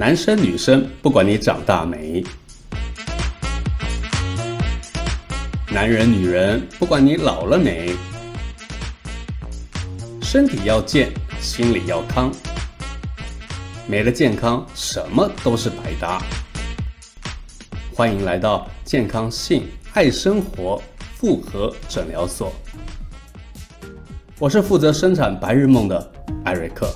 [0.00, 2.22] 男生女生，不管你长大没；
[5.74, 7.96] 男人女人，不管你老了没。
[10.22, 11.10] 身体要健，
[11.40, 12.30] 心里要康。
[13.88, 16.22] 没了健康，什么都是白搭。
[17.92, 20.80] 欢迎来到健康性爱生活
[21.16, 22.52] 复合诊疗所。
[24.38, 26.12] 我是负责生产白日梦的
[26.44, 26.88] 艾瑞克。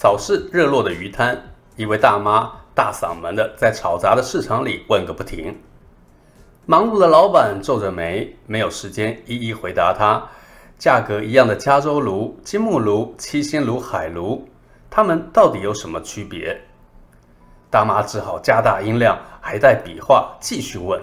[0.00, 1.38] 早市热络的鱼摊，
[1.76, 5.54] 一位大妈大嗓门的在嘈杂的市场里问个不停。
[6.64, 10.26] 忙碌的老板皱着眉，没有时间一一回答他。
[10.78, 14.48] 价格一样的加州炉、金木炉、七星炉、海炉，
[14.88, 16.58] 它们到底有什么区别？
[17.68, 20.98] 大妈只好加大音量，还带比划，继续问。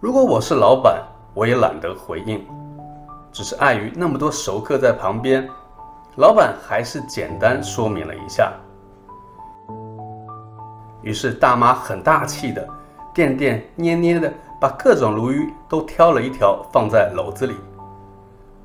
[0.00, 2.42] 如果我是老板，我也懒得回应，
[3.30, 5.46] 只是碍于那么多熟客在旁边。
[6.18, 8.52] 老板还是简单说明了一下，
[11.00, 12.68] 于是大妈很大气的、
[13.14, 17.54] 垫垫捏捏的把各种鲈鱼都挑了一条放在篓子里。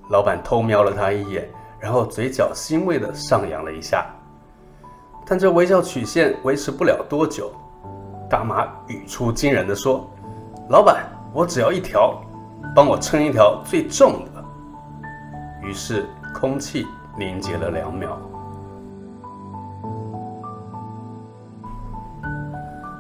[0.10, 1.48] 老板偷瞄了她一眼，
[1.80, 4.04] 然后嘴角欣慰的上扬了一下，
[5.24, 7.52] 但这微笑曲线维持不了多久。
[8.28, 10.10] 大妈语出惊人的说
[10.70, 12.20] ：“老板，我只要一条，
[12.76, 14.44] 帮我称一条最重的。”
[15.62, 16.88] 于是空气。
[17.18, 18.18] 凝结了两秒。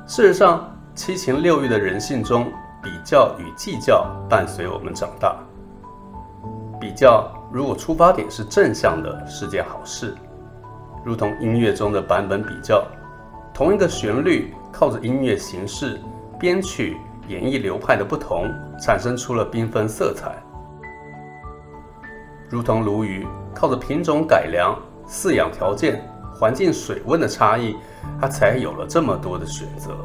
[0.05, 2.51] 事实上，七情六欲的人性中，
[2.83, 5.35] 比较与计较伴随我们长大。
[6.79, 10.13] 比较如果出发点是正向的，是件好事。
[11.03, 12.85] 如同音乐中的版本比较，
[13.53, 15.99] 同一个旋律，靠着音乐形式、
[16.37, 20.35] 编曲、演绎流派的不同，产生出了缤纷色彩。
[22.53, 23.25] 如同鲈鱼。
[23.55, 27.75] 靠着品种改良、饲养条件、环境水温的差异，
[28.19, 29.95] 它才有了这么多的选择。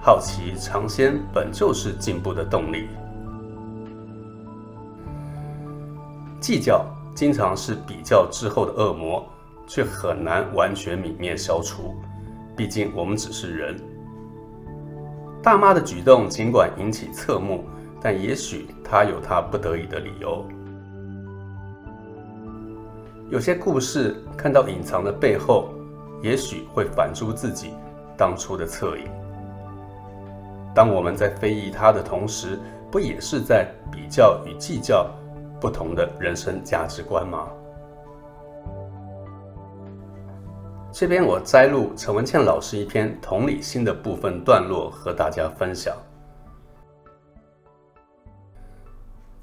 [0.00, 2.88] 好奇尝鲜本就是进步的动力。
[6.40, 9.24] 计较经常是比较之后的恶魔，
[9.66, 11.94] 却很难完全泯灭消除。
[12.56, 13.76] 毕竟我们只是人。
[15.42, 17.64] 大妈的举动尽管引起侧目，
[18.00, 20.44] 但也许他有他不得已的理由。
[23.28, 25.70] 有些故事看到隐藏的背后，
[26.22, 27.72] 也许会反出自己
[28.16, 29.04] 当初的侧影。
[30.74, 32.58] 当我们在非议他的同时，
[32.90, 35.10] 不也是在比较与计较
[35.60, 37.48] 不同的人生价值观吗？
[40.92, 45.94] 这边我摘录陈文茜老师一篇同理心的部分段落，和大家分享。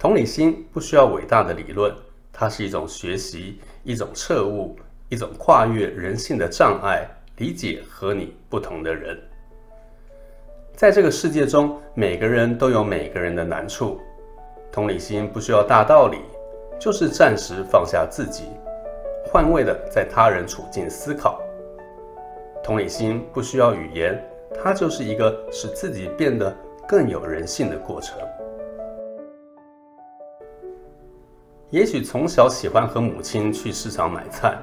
[0.03, 1.89] 同理心不需要伟大的理论。
[2.33, 4.75] 它是一种学习，一种彻悟，
[5.07, 9.17] 一种跨越人性的障碍，理解和你不同的人。
[10.75, 13.97] 在这个世界中，每个人都有每个人的难处。
[14.73, 16.17] 同理心不需要大道理，
[16.77, 18.43] 就是暂时放下自己，
[19.31, 21.41] 换位的在他人处境思考。
[22.61, 24.21] 同理心不需要语言，
[24.61, 26.53] 它就是一个使自己变得
[26.85, 28.17] 更有人性的过程。
[31.73, 34.55] 也许从小喜欢和母亲去市场买菜，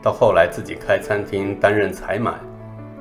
[0.00, 2.32] 到后来自己开餐厅担任采买，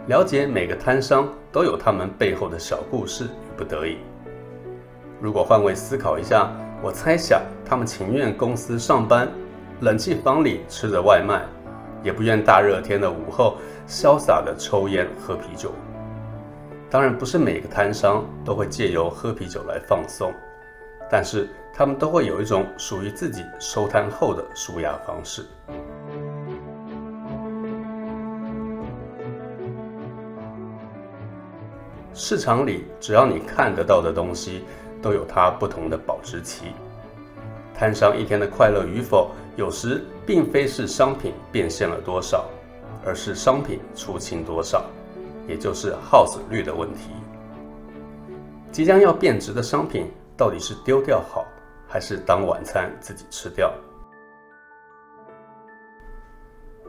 [0.08, 3.98] 了解每个摊商都有他们背后的小故事与不得已。
[5.22, 9.32] 如果换位思考一下，我猜想他们情愿公司上班，
[9.82, 11.44] 冷气房里吃着外卖，
[12.02, 15.72] 也不愿大热天的午后潇洒的抽烟喝啤酒。
[16.90, 20.34] 当然，不是每个摊商都会借由喝啤酒来放松，
[21.14, 21.48] 但是。
[21.76, 25.44] 他们都会有一种属于自己收摊后的舒压方式。
[32.14, 34.66] 市场里，只要你看得到的东西，
[35.02, 36.66] 都有它不同的保质期。
[37.74, 42.46] 摊商一天的快乐与否，有时并非是商品变现了多少，
[43.04, 44.86] 而是商品出清多少，
[45.48, 47.10] 也就是耗损率的问题。
[48.72, 50.06] 即将要变质的商品，
[50.36, 51.46] 到底是丢掉好？
[51.88, 53.72] 还是当晚餐自己吃掉。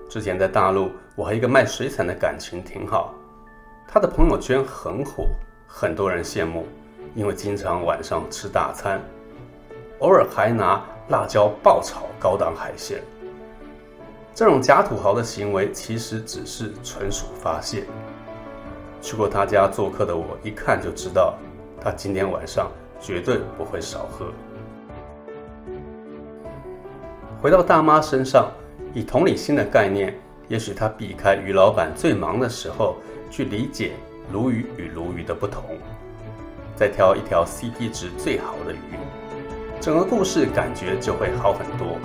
[0.08, 3.12] 之前在大陆，我和一个卖水产的感情挺好，
[3.86, 5.28] 他的朋友圈很火，
[5.66, 6.66] 很多人羡慕，
[7.14, 8.98] 因为经常晚上吃大餐，
[9.98, 13.02] 偶尔还拿辣椒爆炒高档海鲜。
[14.34, 17.84] 这种假土豪的行为，其实只是纯属发泄。
[19.02, 21.34] 去过他家做客的我，一看就知道，
[21.78, 22.70] 他今天晚上
[23.00, 24.26] 绝对不会少喝。
[27.40, 28.50] 回到大妈身上，
[28.94, 30.14] 以同理心的概念，
[30.48, 32.96] 也许她避开鱼老板最忙的时候，
[33.30, 33.92] 去理解
[34.32, 35.62] 鲈鱼与鲈鱼的不同，
[36.74, 38.96] 再挑一条 CP 值最好的鱼，
[39.80, 41.98] 整个故事感觉就会好很多。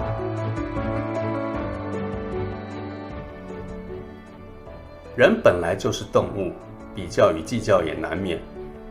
[5.15, 6.51] 人本来就是动物，
[6.95, 8.39] 比较与计较也难免，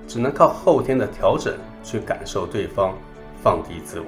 [0.08, 2.94] 只能靠后天的调整去感受对方，
[3.42, 4.06] 放低自我。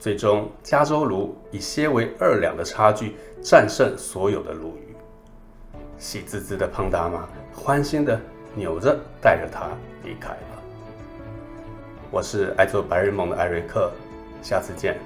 [0.00, 4.96] 最终，加州鲈以些为二两的差距战胜所有的鲈鱼。
[5.98, 8.18] 喜滋滋的胖大妈欢欣的
[8.54, 9.68] 扭着带着它
[10.04, 10.62] 离开了。
[12.10, 13.90] 我是爱做白日梦的艾瑞克，
[14.40, 14.96] 下次见，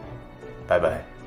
[0.69, 1.22] 拜拜。